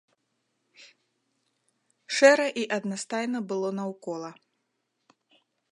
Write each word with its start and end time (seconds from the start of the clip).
Шэра 2.21 2.47
і 2.63 2.67
аднастайна 2.81 3.39
было 3.53 3.69
наўкола. 3.83 4.31